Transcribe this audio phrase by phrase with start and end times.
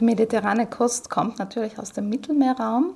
[0.00, 2.94] Die mediterrane Kost kommt natürlich aus dem Mittelmeerraum.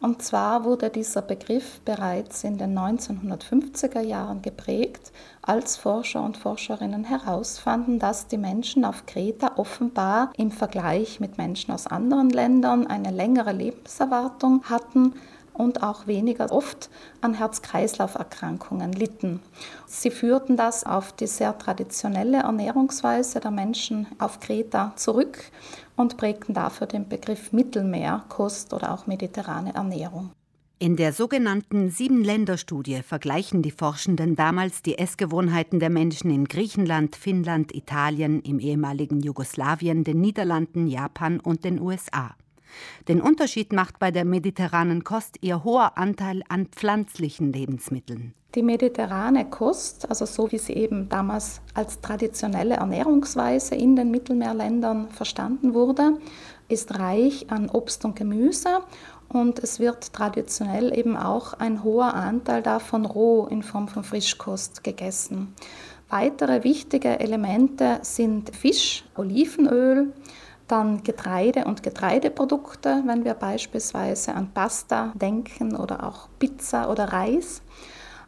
[0.00, 5.10] Und zwar wurde dieser Begriff bereits in den 1950er Jahren geprägt,
[5.42, 11.72] als Forscher und Forscherinnen herausfanden, dass die Menschen auf Kreta offenbar im Vergleich mit Menschen
[11.72, 15.14] aus anderen Ländern eine längere Lebenserwartung hatten
[15.56, 19.40] und auch weniger oft an Herz-Kreislauf-Erkrankungen litten.
[19.86, 25.38] Sie führten das auf die sehr traditionelle Ernährungsweise der Menschen auf Kreta zurück
[25.96, 30.30] und prägten dafür den Begriff Mittelmeerkost oder auch mediterrane Ernährung.
[30.78, 37.74] In der sogenannten Sieben-Länder-Studie vergleichen die Forschenden damals die Essgewohnheiten der Menschen in Griechenland, Finnland,
[37.74, 42.34] Italien, im ehemaligen Jugoslawien, den Niederlanden, Japan und den USA.
[43.08, 48.34] Den Unterschied macht bei der mediterranen Kost ihr hoher Anteil an pflanzlichen Lebensmitteln.
[48.54, 55.10] Die mediterrane Kost, also so wie sie eben damals als traditionelle Ernährungsweise in den Mittelmeerländern
[55.10, 56.18] verstanden wurde,
[56.68, 58.80] ist reich an Obst und Gemüse
[59.28, 64.82] und es wird traditionell eben auch ein hoher Anteil davon roh in Form von Frischkost
[64.82, 65.54] gegessen.
[66.08, 70.12] Weitere wichtige Elemente sind Fisch, Olivenöl,
[70.68, 77.62] dann Getreide und Getreideprodukte, wenn wir beispielsweise an Pasta denken oder auch Pizza oder Reis.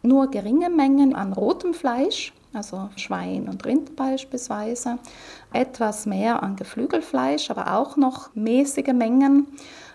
[0.02, 4.98] Nur geringe Mengen an rotem Fleisch, also Schwein und Rind beispielsweise.
[5.52, 9.48] Etwas mehr an Geflügelfleisch, aber auch noch mäßige Mengen.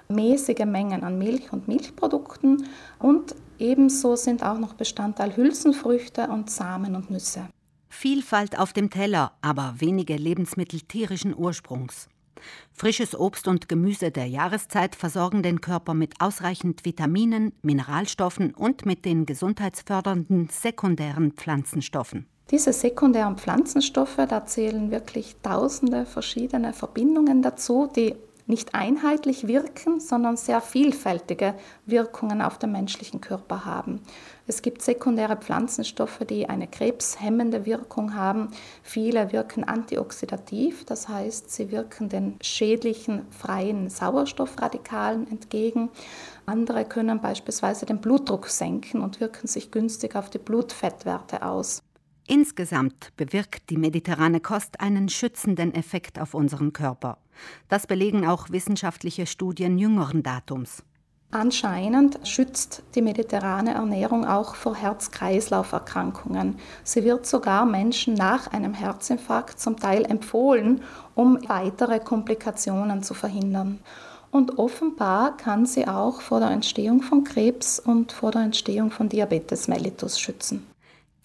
[0.09, 2.67] Mäßige Mengen an Milch und Milchprodukten.
[2.99, 7.47] Und ebenso sind auch noch Bestandteil Hülsenfrüchte und Samen und Nüsse.
[7.89, 12.09] Vielfalt auf dem Teller, aber wenige Lebensmittel tierischen Ursprungs.
[12.71, 19.05] Frisches Obst und Gemüse der Jahreszeit versorgen den Körper mit ausreichend Vitaminen, Mineralstoffen und mit
[19.05, 22.25] den gesundheitsfördernden sekundären Pflanzenstoffen.
[22.51, 28.15] Diese sekundären Pflanzenstoffe, da zählen wirklich tausende verschiedene Verbindungen dazu, die
[28.53, 31.55] nicht einheitlich wirken, sondern sehr vielfältige
[31.87, 33.99] Wirkungen auf den menschlichen Körper haben.
[34.45, 38.49] Es gibt sekundäre Pflanzenstoffe, die eine krebshemmende Wirkung haben.
[38.83, 45.89] Viele wirken antioxidativ, das heißt, sie wirken den schädlichen freien Sauerstoffradikalen entgegen.
[46.45, 51.81] Andere können beispielsweise den Blutdruck senken und wirken sich günstig auf die Blutfettwerte aus.
[52.27, 57.17] Insgesamt bewirkt die mediterrane Kost einen schützenden Effekt auf unseren Körper.
[57.67, 60.83] Das belegen auch wissenschaftliche Studien jüngeren Datums.
[61.31, 66.59] Anscheinend schützt die mediterrane Ernährung auch vor Herz-Kreislauf-Erkrankungen.
[66.83, 70.81] Sie wird sogar Menschen nach einem Herzinfarkt zum Teil empfohlen,
[71.15, 73.79] um weitere Komplikationen zu verhindern.
[74.29, 79.09] Und offenbar kann sie auch vor der Entstehung von Krebs und vor der Entstehung von
[79.09, 80.67] Diabetes mellitus schützen.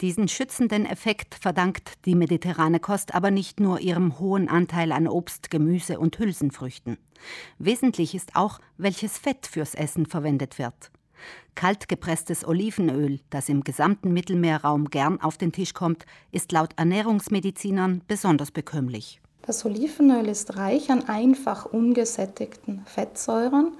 [0.01, 5.51] Diesen schützenden Effekt verdankt die mediterrane Kost aber nicht nur ihrem hohen Anteil an Obst,
[5.51, 6.97] Gemüse und Hülsenfrüchten.
[7.57, 10.91] Wesentlich ist auch, welches Fett fürs Essen verwendet wird.
[11.55, 18.51] Kaltgepresstes Olivenöl, das im gesamten Mittelmeerraum gern auf den Tisch kommt, ist laut Ernährungsmedizinern besonders
[18.51, 19.19] bekömmlich.
[19.41, 23.73] Das Olivenöl ist reich an einfach ungesättigten Fettsäuren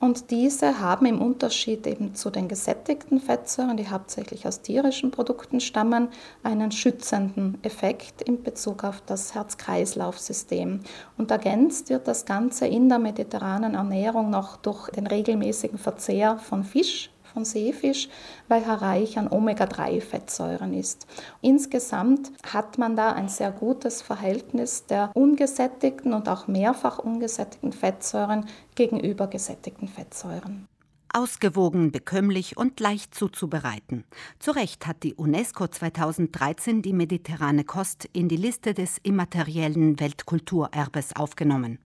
[0.00, 5.60] und diese haben im Unterschied eben zu den gesättigten Fettsäuren, die hauptsächlich aus tierischen Produkten
[5.60, 6.08] stammen,
[6.42, 10.80] einen schützenden Effekt in Bezug auf das Herz-Kreislauf-System.
[11.16, 16.62] Und ergänzt wird das Ganze in der mediterranen Ernährung noch durch den regelmäßigen Verzehr von
[16.62, 18.08] Fisch, von Seefisch,
[18.48, 21.06] weil er reich an Omega-3-Fettsäuren ist.
[21.40, 28.46] Insgesamt hat man da ein sehr gutes Verhältnis der ungesättigten und auch mehrfach ungesättigten Fettsäuren
[28.74, 30.66] gegenüber gesättigten Fettsäuren.
[31.12, 34.04] Ausgewogen, bekömmlich und leicht zuzubereiten.
[34.38, 41.16] Zu Recht hat die UNESCO 2013 die mediterrane Kost in die Liste des immateriellen Weltkulturerbes
[41.16, 41.76] aufgenommen.